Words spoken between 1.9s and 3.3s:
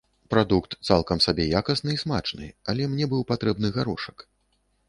і смачны, але мне быў